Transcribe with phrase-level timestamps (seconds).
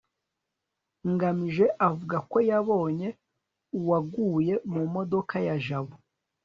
[1.11, 3.07] ngamije avuga ko yabonye
[3.79, 5.95] uwaguye mu modoka ya jabo